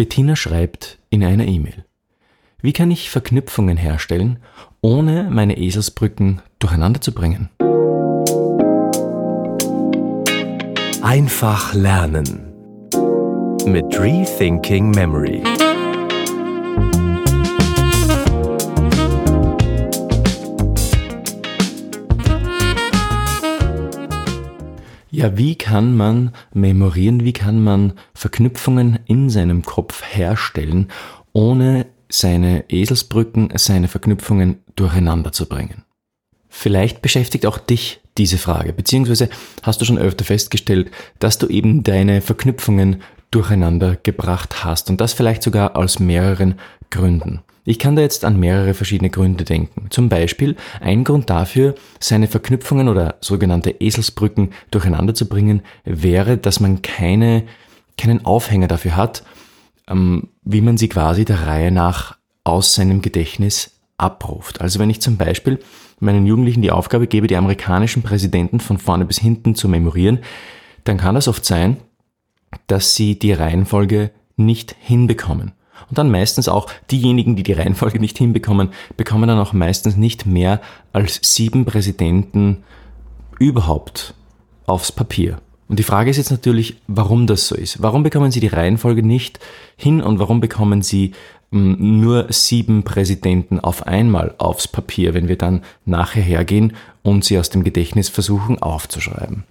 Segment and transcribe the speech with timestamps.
[0.00, 1.84] Bettina schreibt in einer E-Mail.
[2.62, 4.38] Wie kann ich Verknüpfungen herstellen,
[4.80, 7.50] ohne meine Eselsbrücken durcheinander zu bringen?
[11.02, 12.50] Einfach lernen
[13.66, 15.42] mit Rethinking Memory.
[25.20, 30.88] Ja, wie kann man memorieren, wie kann man Verknüpfungen in seinem Kopf herstellen,
[31.34, 35.84] ohne seine Eselsbrücken, seine Verknüpfungen durcheinander zu bringen?
[36.48, 39.28] Vielleicht beschäftigt auch dich diese Frage, beziehungsweise
[39.62, 45.12] hast du schon öfter festgestellt, dass du eben deine Verknüpfungen durcheinander gebracht hast und das
[45.12, 46.54] vielleicht sogar aus mehreren
[46.88, 47.40] Gründen.
[47.64, 49.86] Ich kann da jetzt an mehrere verschiedene Gründe denken.
[49.90, 56.60] Zum Beispiel ein Grund dafür, seine Verknüpfungen oder sogenannte Eselsbrücken durcheinander zu bringen, wäre, dass
[56.60, 57.44] man keine,
[57.98, 59.24] keinen Aufhänger dafür hat,
[59.88, 64.60] ähm, wie man sie quasi der Reihe nach aus seinem Gedächtnis abruft.
[64.60, 65.60] Also wenn ich zum Beispiel
[65.98, 70.20] meinen Jugendlichen die Aufgabe gebe, die amerikanischen Präsidenten von vorne bis hinten zu memorieren,
[70.84, 71.76] dann kann das oft sein,
[72.66, 75.52] dass sie die Reihenfolge nicht hinbekommen.
[75.88, 80.26] Und dann meistens auch diejenigen, die die Reihenfolge nicht hinbekommen, bekommen dann auch meistens nicht
[80.26, 80.60] mehr
[80.92, 82.58] als sieben Präsidenten
[83.38, 84.14] überhaupt
[84.66, 85.38] aufs Papier.
[85.68, 87.80] Und die Frage ist jetzt natürlich, warum das so ist.
[87.80, 89.38] Warum bekommen sie die Reihenfolge nicht
[89.76, 91.12] hin und warum bekommen sie
[91.52, 96.72] hm, nur sieben Präsidenten auf einmal aufs Papier, wenn wir dann nachher hergehen
[97.02, 99.44] und sie aus dem Gedächtnis versuchen aufzuschreiben?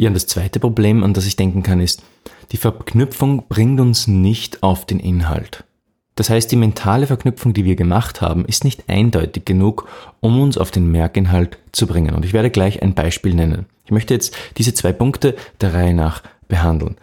[0.00, 2.02] Ja, und das zweite Problem, an das ich denken kann, ist,
[2.52, 5.64] die Verknüpfung bringt uns nicht auf den Inhalt.
[6.14, 9.86] Das heißt, die mentale Verknüpfung, die wir gemacht haben, ist nicht eindeutig genug,
[10.20, 12.14] um uns auf den Merkinhalt zu bringen.
[12.14, 13.66] Und ich werde gleich ein Beispiel nennen.
[13.84, 16.96] Ich möchte jetzt diese zwei Punkte der Reihe nach behandeln.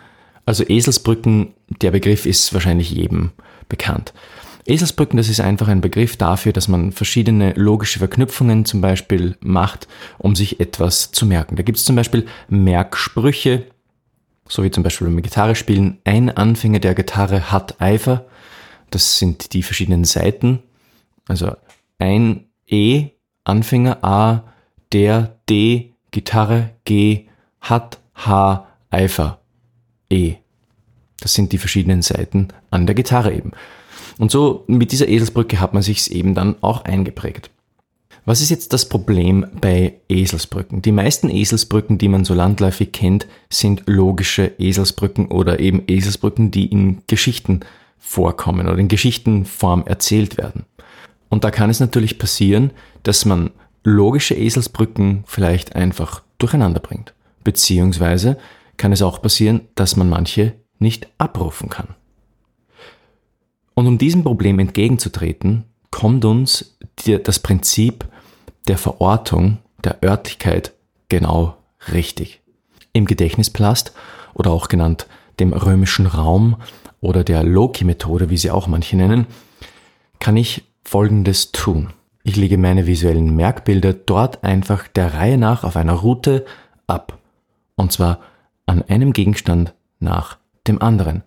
[0.48, 1.53] Also Eselsbrücken,
[1.84, 3.30] der Begriff ist wahrscheinlich jedem
[3.70, 4.12] bekannt.
[4.68, 9.88] Eselsbrücken, das ist einfach ein Begriff dafür, dass man verschiedene logische Verknüpfungen zum Beispiel macht,
[10.18, 11.56] um sich etwas zu merken.
[11.56, 13.68] Da gibt es zum Beispiel Merksprüche,
[14.47, 16.00] so wie zum Beispiel beim Gitarre spielen.
[16.03, 18.25] Ein Anfänger der Gitarre hat Eifer.
[18.90, 20.59] Das sind die verschiedenen Seiten.
[21.28, 21.56] Also
[22.00, 23.09] ein E,
[23.44, 24.44] Anfänger A,
[24.91, 27.28] der D, Gitarre G,
[27.62, 29.40] hat H, Eifer
[30.09, 30.36] E.
[31.20, 33.52] Das sind die verschiedenen Seiten an der Gitarre eben.
[34.18, 37.50] Und so mit dieser Eselsbrücke hat man sich's eben dann auch eingeprägt.
[38.25, 40.81] Was ist jetzt das Problem bei Eselsbrücken?
[40.81, 46.66] Die meisten Eselsbrücken, die man so landläufig kennt, sind logische Eselsbrücken oder eben Eselsbrücken, die
[46.66, 47.62] in Geschichten
[47.97, 50.66] vorkommen oder in Geschichtenform erzählt werden.
[51.29, 52.72] Und da kann es natürlich passieren,
[53.03, 53.52] dass man
[53.85, 57.14] logische Eselsbrücken vielleicht einfach durcheinander bringt.
[57.46, 58.38] Beziehungsweise
[58.75, 61.96] kann es auch passieren, dass man manche nicht abrufen kann.
[63.78, 68.06] Und um diesem Problem entgegenzutreten, kommt uns die, das Prinzip
[68.68, 70.74] der Verortung, der Örtlichkeit
[71.10, 71.58] genau
[71.94, 72.42] richtig.
[72.92, 73.94] Im Gedächtnisplast
[74.34, 75.06] oder auch genannt
[75.40, 76.56] dem römischen Raum
[77.02, 79.28] oder der Loki-Methode, wie sie auch manche nennen,
[80.18, 81.94] kann ich Folgendes tun.
[82.24, 86.48] Ich lege meine visuellen Merkbilder dort einfach der Reihe nach auf einer Route
[86.88, 87.20] ab.
[87.76, 88.22] Und zwar
[88.66, 91.22] an einem Gegenstand nach dem anderen.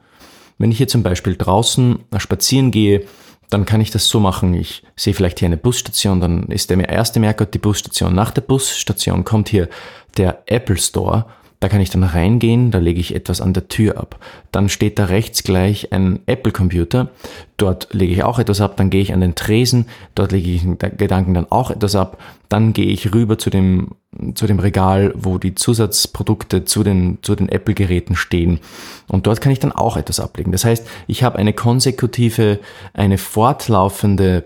[0.61, 3.07] Wenn ich hier zum Beispiel draußen spazieren gehe,
[3.49, 4.53] dann kann ich das so machen.
[4.53, 8.15] Ich sehe vielleicht hier eine Busstation, dann ist der erste Merkort die Busstation.
[8.15, 9.71] Nach der Busstation kommt hier
[10.19, 11.25] der Apple Store
[11.61, 14.19] da kann ich dann reingehen, da lege ich etwas an der Tür ab.
[14.51, 17.11] Dann steht da rechts gleich ein Apple-Computer.
[17.59, 18.79] Dort lege ich auch etwas ab.
[18.79, 19.85] Dann gehe ich an den Tresen.
[20.15, 20.63] Dort lege ich
[20.97, 22.17] Gedanken dann auch etwas ab.
[22.49, 23.89] Dann gehe ich rüber zu dem,
[24.35, 28.61] zu dem Regal, wo die Zusatzprodukte zu den, zu den Apple-Geräten stehen.
[29.07, 30.53] Und dort kann ich dann auch etwas ablegen.
[30.53, 32.59] Das heißt, ich habe eine konsekutive,
[32.95, 34.45] eine fortlaufende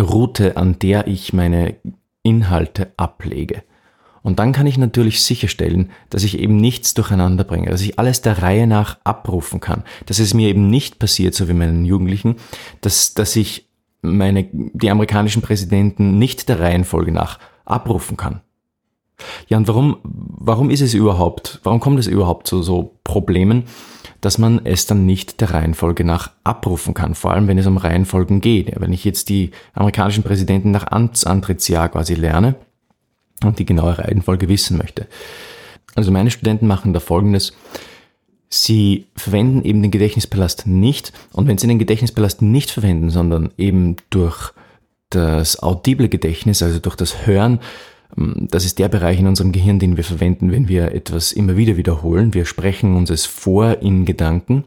[0.00, 1.76] Route, an der ich meine
[2.22, 3.62] Inhalte ablege.
[4.22, 8.22] Und dann kann ich natürlich sicherstellen, dass ich eben nichts durcheinander bringe, dass ich alles
[8.22, 12.36] der Reihe nach abrufen kann, dass es mir eben nicht passiert, so wie meinen Jugendlichen,
[12.80, 13.68] dass, dass ich
[14.00, 18.40] meine, die amerikanischen Präsidenten nicht der Reihenfolge nach abrufen kann.
[19.48, 23.64] Ja, und warum, warum ist es überhaupt, warum kommt es überhaupt zu so Problemen,
[24.20, 27.76] dass man es dann nicht der Reihenfolge nach abrufen kann, vor allem wenn es um
[27.76, 28.70] Reihenfolgen geht.
[28.70, 32.56] Ja, wenn ich jetzt die amerikanischen Präsidenten nach Amtsantrittsjahr quasi lerne,
[33.44, 35.06] und die genaue Reihenfolge wissen möchte.
[35.94, 37.52] Also meine Studenten machen da folgendes.
[38.48, 43.96] Sie verwenden eben den Gedächtnispalast nicht und wenn sie den Gedächtnispalast nicht verwenden, sondern eben
[44.10, 44.52] durch
[45.08, 47.60] das audible Gedächtnis, also durch das Hören,
[48.16, 51.56] ähm, das ist der Bereich in unserem Gehirn, den wir verwenden, wenn wir etwas immer
[51.56, 52.34] wieder wiederholen.
[52.34, 54.64] Wir sprechen uns es vor in Gedanken.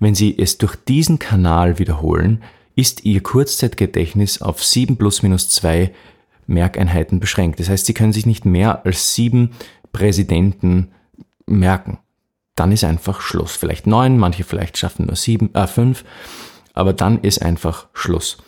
[0.00, 2.40] wenn Sie es durch diesen Kanal wiederholen,
[2.76, 5.90] ist Ihr Kurzzeitgedächtnis auf 7 plus minus 2
[6.48, 7.60] Merkeinheiten beschränkt.
[7.60, 9.50] Das heißt, Sie können sich nicht mehr als sieben
[9.92, 10.88] Präsidenten
[11.46, 11.98] merken.
[12.56, 13.54] Dann ist einfach Schluss.
[13.54, 16.04] Vielleicht neun, manche vielleicht schaffen nur sieben, äh, fünf,
[16.74, 18.38] aber dann ist einfach Schluss.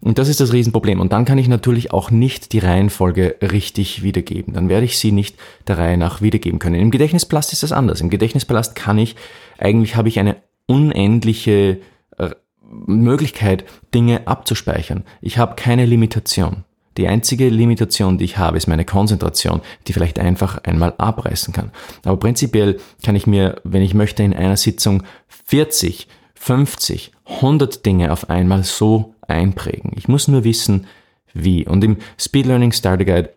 [0.00, 1.00] Und das ist das Riesenproblem.
[1.00, 4.52] Und dann kann ich natürlich auch nicht die Reihenfolge richtig wiedergeben.
[4.54, 5.36] Dann werde ich sie nicht
[5.68, 6.80] der Reihe nach wiedergeben können.
[6.80, 8.00] Im Gedächtnispalast ist das anders.
[8.00, 9.14] Im Gedächtnispalast kann ich,
[9.58, 11.78] eigentlich habe ich eine unendliche
[12.18, 12.30] äh,
[12.68, 13.64] Möglichkeit,
[13.94, 15.04] Dinge abzuspeichern.
[15.20, 16.64] Ich habe keine Limitation.
[16.96, 21.70] Die einzige Limitation, die ich habe, ist meine Konzentration, die vielleicht einfach einmal abreißen kann.
[22.04, 25.02] Aber prinzipiell kann ich mir, wenn ich möchte, in einer Sitzung
[25.46, 29.92] 40, 50, 100 Dinge auf einmal so einprägen.
[29.96, 30.86] Ich muss nur wissen,
[31.32, 31.66] wie.
[31.66, 33.30] Und im Speed Learning Starter Guide,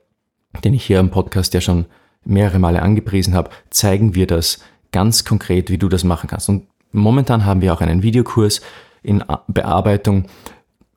[0.64, 1.86] den ich hier im Podcast ja schon
[2.26, 4.60] mehrere Male angepriesen habe, zeigen wir das
[4.92, 6.50] ganz konkret, wie du das machen kannst.
[6.50, 8.62] Und momentan haben wir auch einen Videokurs
[9.04, 10.26] in Bearbeitung,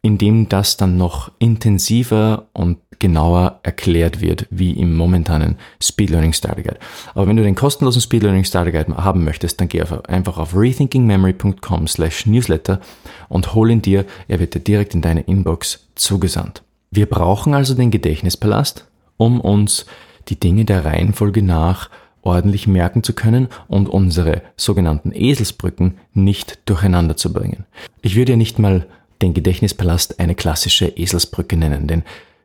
[0.09, 6.33] in dem das dann noch intensiver und genauer erklärt wird, wie im momentanen Speed Learning
[6.33, 6.79] Starter Guide.
[7.15, 10.57] Aber wenn du den kostenlosen Speed Learning Starter Guide haben möchtest, dann geh einfach auf
[10.57, 12.81] rethinkingmemory.com slash newsletter
[13.29, 14.07] und hol ihn dir.
[14.29, 16.63] Er wird dir direkt in deine Inbox zugesandt.
[16.91, 18.87] Wir brauchen also den Gedächtnispalast,
[19.19, 19.85] um uns
[20.29, 21.91] die Dinge der Reihenfolge nach
[22.23, 27.65] ordentlich merken zu können und unsere sogenannten Eselsbrücken nicht durcheinander zu bringen.
[28.01, 28.87] Ich würde ja nicht mal
[29.23, 32.03] den Gedächtnispalast eine klassische Eselsbrücke nennen, denn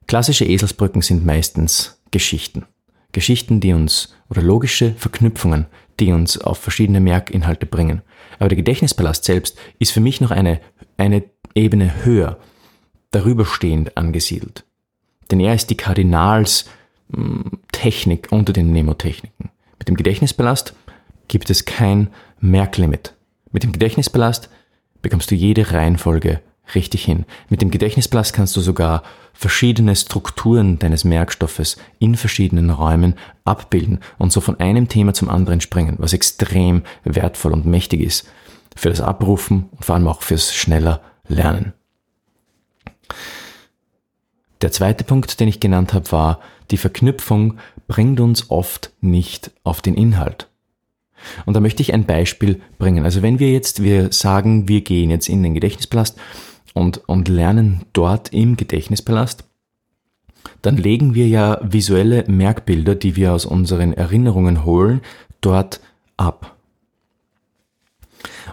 [0.07, 2.65] klassische Eselsbrücken sind meistens Geschichten.
[3.11, 5.67] Geschichten, die uns, oder logische Verknüpfungen,
[5.99, 8.01] die uns auf verschiedene Merkinhalte bringen.
[8.39, 10.59] Aber der Gedächtnispalast selbst ist für mich noch eine,
[10.97, 11.23] eine
[11.53, 12.39] Ebene höher,
[13.11, 14.65] darüber stehend angesiedelt.
[15.29, 19.51] Denn er ist die Kardinalstechnik unter den Nemotechniken.
[19.77, 20.73] Mit dem Gedächtnispalast
[21.27, 22.09] gibt es kein
[22.39, 23.13] Merklimit.
[23.51, 24.49] Mit dem Gedächtnispalast
[25.01, 26.41] bekommst du jede Reihenfolge
[26.75, 27.25] richtig hin.
[27.49, 33.15] Mit dem Gedächtnispalast kannst du sogar verschiedene Strukturen deines Merkstoffes in verschiedenen Räumen
[33.45, 38.27] abbilden und so von einem Thema zum anderen springen, was extrem wertvoll und mächtig ist
[38.75, 41.73] für das Abrufen und vor allem auch fürs schneller Lernen.
[44.61, 46.39] Der zweite Punkt, den ich genannt habe, war,
[46.71, 47.57] die Verknüpfung
[47.87, 50.47] bringt uns oft nicht auf den Inhalt.
[51.45, 53.05] Und da möchte ich ein Beispiel bringen.
[53.05, 56.17] Also wenn wir jetzt, wir sagen, wir gehen jetzt in den Gedächtnispalast
[56.73, 59.45] und, und lernen dort im Gedächtnispalast,
[60.61, 65.01] dann legen wir ja visuelle Merkbilder, die wir aus unseren Erinnerungen holen,
[65.41, 65.79] dort
[66.17, 66.55] ab.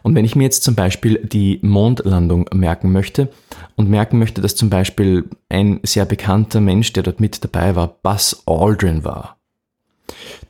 [0.02, 3.30] Und wenn ich mir jetzt zum Beispiel die Mondlandung merken möchte
[3.76, 7.88] und merken möchte, dass zum Beispiel ein sehr bekannter Mensch, der dort mit dabei war,
[8.02, 9.36] Buzz Aldrin war,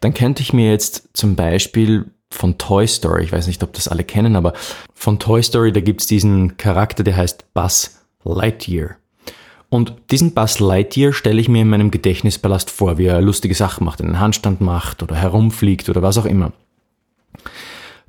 [0.00, 3.88] dann könnte ich mir jetzt zum Beispiel von Toy Story, ich weiß nicht, ob das
[3.88, 4.52] alle kennen, aber
[4.94, 8.96] von Toy Story, da gibt's diesen Charakter, der heißt Buzz Lightyear.
[9.68, 13.84] Und diesen Buzz Lightyear stelle ich mir in meinem Gedächtnispalast vor, wie er lustige Sachen
[13.84, 16.52] macht, einen Handstand macht oder herumfliegt oder was auch immer.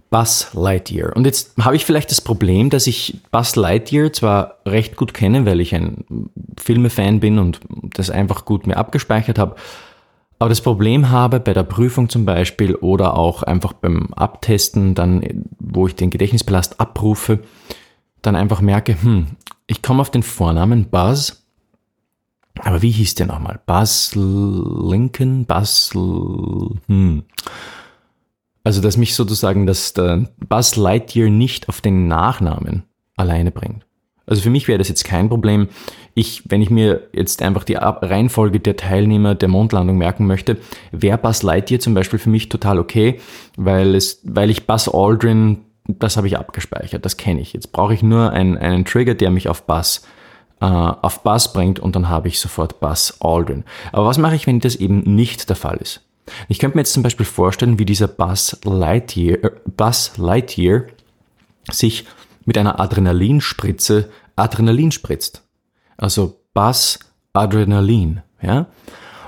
[0.09, 1.15] Buzz Lightyear.
[1.15, 5.45] Und jetzt habe ich vielleicht das Problem, dass ich Buzz Lightyear zwar recht gut kenne,
[5.45, 6.03] weil ich ein
[6.59, 7.61] Filmefan bin und
[7.93, 9.55] das einfach gut mir abgespeichert habe,
[10.41, 15.45] aber das Problem habe bei der Prüfung zum Beispiel oder auch einfach beim Abtesten, dann,
[15.59, 17.41] wo ich den Gedächtnispalast abrufe,
[18.23, 19.27] dann einfach merke, hm,
[19.67, 21.45] ich komme auf den Vornamen Buzz,
[22.59, 23.59] aber wie hieß der nochmal?
[23.67, 27.23] Buzz Lincoln, Buzz, hm.
[28.63, 32.81] Also, dass mich sozusagen das Buzz Lightyear nicht auf den Nachnamen
[33.15, 33.85] alleine bringt.
[34.31, 35.67] Also für mich wäre das jetzt kein Problem.
[36.13, 40.55] Ich, wenn ich mir jetzt einfach die Reihenfolge der Teilnehmer der Mondlandung merken möchte,
[40.93, 43.19] wäre Buzz Lightyear zum Beispiel für mich total okay,
[43.57, 47.51] weil es, weil ich Buzz Aldrin, das habe ich abgespeichert, das kenne ich.
[47.51, 50.07] Jetzt brauche ich nur einen, einen Trigger, der mich auf Buzz
[50.61, 53.65] äh, auf Buzz bringt und dann habe ich sofort Buzz Aldrin.
[53.91, 56.05] Aber was mache ich, wenn das eben nicht der Fall ist?
[56.47, 60.83] Ich könnte mir jetzt zum Beispiel vorstellen, wie dieser Buzz Lightyear, äh, Buzz Lightyear
[61.69, 62.05] sich
[62.45, 65.43] mit einer Adrenalinspritze Adrenalin spritzt.
[65.97, 66.99] Also Bass
[67.33, 68.67] Adrenalin, ja.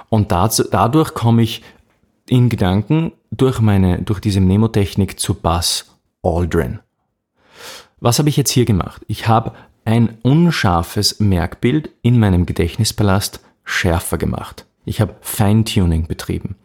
[0.10, 1.64] Und dazu, dadurch komme ich
[2.28, 6.80] in Gedanken durch meine, durch diese Mnemotechnik zu Bass Aldrin.
[8.00, 9.04] Was habe ich jetzt hier gemacht?
[9.08, 9.54] Ich habe
[9.86, 14.66] ein unscharfes Merkbild in meinem Gedächtnispalast schärfer gemacht.
[14.86, 16.56] Ich habe Feintuning betrieben.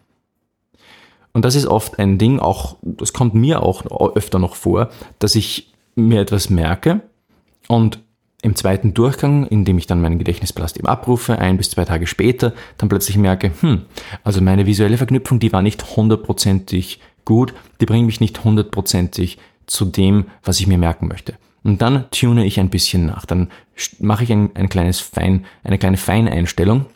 [1.32, 3.84] Und das ist oft ein Ding, auch, das kommt mir auch
[4.16, 7.02] öfter noch vor, dass ich mir etwas merke
[7.68, 8.00] und
[8.42, 12.06] im zweiten Durchgang, in dem ich dann meinen Gedächtnispalast eben abrufe, ein bis zwei Tage
[12.06, 13.82] später, dann plötzlich merke, hm,
[14.22, 19.84] also meine visuelle Verknüpfung, die war nicht hundertprozentig gut, die bringt mich nicht hundertprozentig zu
[19.84, 21.34] dem, was ich mir merken möchte.
[21.64, 23.26] Und dann tune ich ein bisschen nach.
[23.26, 23.50] Dann
[23.98, 26.86] mache ich ein, ein kleines Fein, eine kleine Feineinstellung.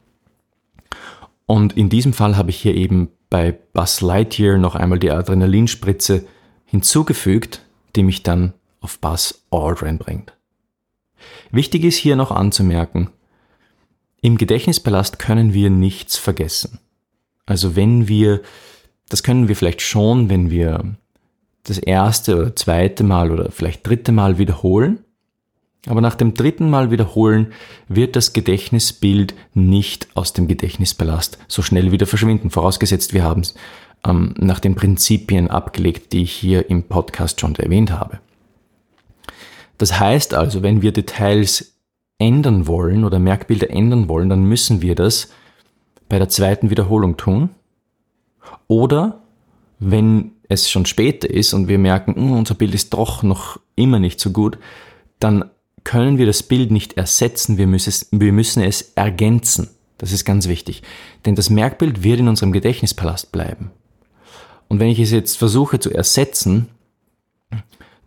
[1.46, 6.24] Und in diesem Fall habe ich hier eben bei Buzz Lightyear noch einmal die Adrenalinspritze
[6.64, 7.62] hinzugefügt,
[7.96, 10.32] die mich dann auf Buzz Aldrin bringt.
[11.50, 13.10] Wichtig ist hier noch anzumerken,
[14.20, 16.78] im Gedächtnispalast können wir nichts vergessen.
[17.44, 18.40] Also wenn wir,
[19.08, 20.94] das können wir vielleicht schon, wenn wir
[21.64, 25.00] das erste oder zweite Mal oder vielleicht dritte Mal wiederholen.
[25.86, 27.52] Aber nach dem dritten Mal wiederholen
[27.88, 33.54] wird das Gedächtnisbild nicht aus dem Gedächtnispalast so schnell wieder verschwinden, vorausgesetzt wir haben es
[34.04, 38.20] ähm, nach den Prinzipien abgelegt, die ich hier im Podcast schon erwähnt habe.
[39.82, 41.72] Das heißt also, wenn wir Details
[42.16, 45.30] ändern wollen oder Merkbilder ändern wollen, dann müssen wir das
[46.08, 47.50] bei der zweiten Wiederholung tun.
[48.68, 49.22] Oder
[49.80, 53.98] wenn es schon später ist und wir merken, hm, unser Bild ist doch noch immer
[53.98, 54.56] nicht so gut,
[55.18, 55.50] dann
[55.82, 59.68] können wir das Bild nicht ersetzen, wir müssen es, wir müssen es ergänzen.
[59.98, 60.84] Das ist ganz wichtig.
[61.26, 63.72] Denn das Merkbild wird in unserem Gedächtnispalast bleiben.
[64.68, 66.68] Und wenn ich es jetzt versuche zu ersetzen,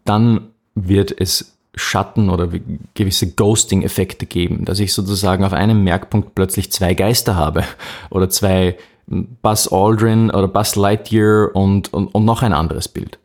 [0.05, 2.49] dann wird es Schatten oder
[2.93, 7.63] gewisse Ghosting-Effekte geben, dass ich sozusagen auf einem Merkpunkt plötzlich zwei Geister habe
[8.09, 8.77] oder zwei
[9.07, 13.19] Buzz Aldrin oder Buzz Lightyear und, und, und noch ein anderes Bild.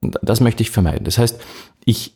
[0.00, 1.04] Das möchte ich vermeiden.
[1.04, 1.40] Das heißt,
[1.84, 2.14] ich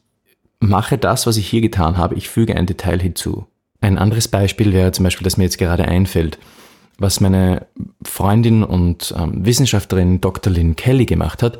[0.60, 3.46] mache das, was ich hier getan habe, ich füge ein Detail hinzu.
[3.80, 6.38] Ein anderes Beispiel wäre zum Beispiel, das mir jetzt gerade einfällt,
[6.98, 7.66] was meine
[8.02, 10.52] Freundin und ähm, Wissenschaftlerin Dr.
[10.52, 11.58] Lynn Kelly gemacht hat.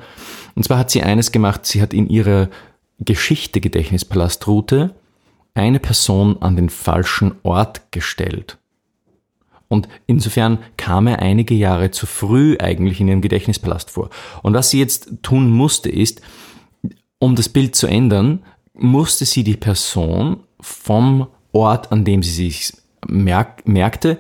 [0.55, 2.49] Und zwar hat sie eines gemacht, sie hat in ihrer
[2.99, 4.95] Geschichte Gedächtnispalastruute
[5.55, 8.59] eine Person an den falschen Ort gestellt.
[9.69, 14.11] Und insofern kam er einige Jahre zu früh eigentlich in ihrem Gedächtnispalast vor.
[14.43, 16.21] Und was sie jetzt tun musste, ist,
[17.19, 18.43] um das Bild zu ändern,
[18.75, 22.73] musste sie die Person vom Ort, an dem sie sich
[23.07, 24.19] merk merkte,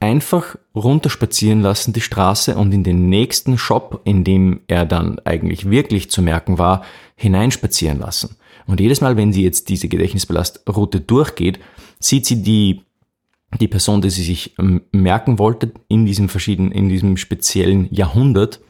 [0.00, 5.70] einfach runterspazieren lassen, die Straße, und in den nächsten Shop, in dem er dann eigentlich
[5.70, 6.84] wirklich zu merken war,
[7.14, 8.36] hineinspazieren lassen.
[8.66, 11.60] Und jedes Mal, wenn sie jetzt diese Gedächtnisbelastroute durchgeht,
[11.98, 12.82] sieht sie die
[13.60, 18.60] die Person, die sie sich ähm, merken wollte in diesem verschiedenen, in diesem speziellen Jahrhundert,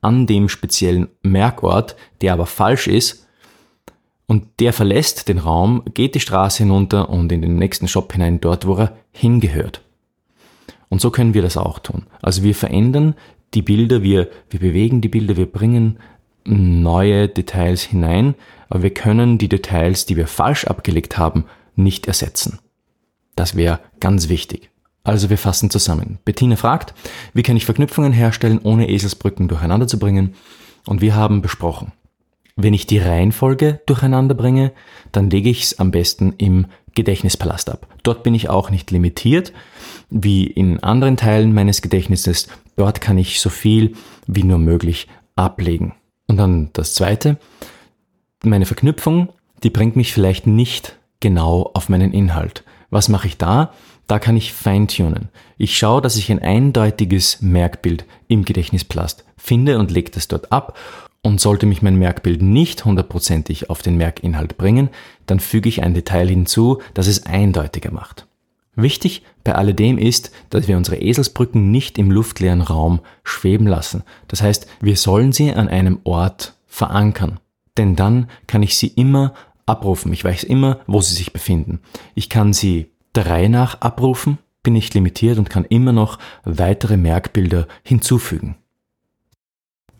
[0.00, 3.26] an dem speziellen Merkort, der aber falsch ist,
[4.26, 8.40] und der verlässt den Raum, geht die Straße hinunter und in den nächsten Shop hinein,
[8.40, 9.82] dort, wo er hingehört.
[10.88, 12.06] Und so können wir das auch tun.
[12.22, 13.14] Also wir verändern
[13.54, 15.98] die Bilder, wir, wir bewegen die Bilder, wir bringen
[16.44, 18.34] neue Details hinein,
[18.68, 21.44] aber wir können die Details, die wir falsch abgelegt haben,
[21.76, 22.58] nicht ersetzen.
[23.36, 24.70] Das wäre ganz wichtig.
[25.02, 26.18] Also wir fassen zusammen.
[26.24, 26.94] Bettina fragt,
[27.34, 30.34] wie kann ich Verknüpfungen herstellen, ohne Eselsbrücken durcheinander zu bringen?
[30.86, 31.92] Und wir haben besprochen,
[32.56, 34.72] wenn ich die Reihenfolge durcheinander bringe,
[35.12, 37.86] dann lege ich es am besten im Gedächtnispalast ab.
[38.02, 39.52] Dort bin ich auch nicht limitiert,
[40.10, 42.48] wie in anderen Teilen meines Gedächtnisses.
[42.76, 43.94] Dort kann ich so viel
[44.26, 45.94] wie nur möglich ablegen.
[46.26, 47.38] Und dann das Zweite,
[48.42, 49.30] meine Verknüpfung,
[49.62, 52.64] die bringt mich vielleicht nicht genau auf meinen Inhalt.
[52.90, 53.72] Was mache ich da?
[54.06, 55.30] Da kann ich feintunen.
[55.56, 60.76] Ich schaue, dass ich ein eindeutiges Merkbild im Gedächtnisplast finde und lege das dort ab.
[61.24, 64.90] Und sollte mich mein Merkbild nicht hundertprozentig auf den Merkinhalt bringen,
[65.24, 68.26] dann füge ich ein Detail hinzu, das es eindeutiger macht.
[68.76, 74.02] Wichtig bei alledem ist, dass wir unsere Eselsbrücken nicht im luftleeren Raum schweben lassen.
[74.28, 77.40] Das heißt, wir sollen sie an einem Ort verankern.
[77.78, 79.32] Denn dann kann ich sie immer
[79.64, 80.12] abrufen.
[80.12, 81.80] Ich weiß immer, wo sie sich befinden.
[82.14, 86.98] Ich kann sie der Reihe nach abrufen, bin nicht limitiert und kann immer noch weitere
[86.98, 88.56] Merkbilder hinzufügen.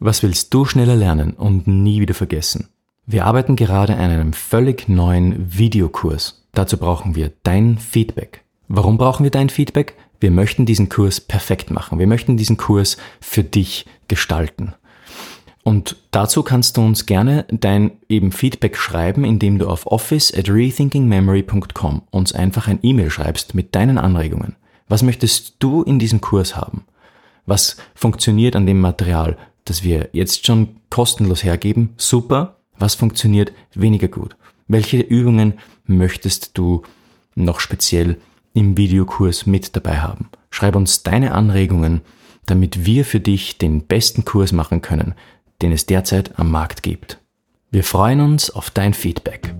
[0.07, 2.69] Was willst du schneller lernen und nie wieder vergessen?
[3.07, 6.45] Wir arbeiten gerade an einem völlig neuen Videokurs.
[6.53, 8.45] Dazu brauchen wir dein Feedback.
[8.69, 9.95] Warum brauchen wir dein Feedback?
[10.21, 11.99] Wir möchten diesen Kurs perfekt machen.
[11.99, 14.75] Wir möchten diesen Kurs für dich gestalten.
[15.63, 20.51] Und dazu kannst du uns gerne dein eben Feedback schreiben, indem du auf office at
[20.51, 24.57] rethinkingmemory.com uns einfach ein E-Mail schreibst mit deinen Anregungen.
[24.87, 26.85] Was möchtest du in diesem Kurs haben?
[27.47, 31.91] Was funktioniert an dem Material, das wir jetzt schon kostenlos hergeben?
[31.97, 32.57] Super.
[32.79, 34.37] Was funktioniert weniger gut?
[34.67, 35.55] Welche Übungen
[35.87, 36.83] möchtest du
[37.35, 38.19] noch speziell
[38.53, 40.29] im Videokurs mit dabei haben?
[40.51, 42.01] Schreib uns deine Anregungen,
[42.47, 45.15] damit wir für dich den besten Kurs machen können,
[45.63, 47.19] den es derzeit am Markt gibt.
[47.71, 49.55] Wir freuen uns auf dein Feedback.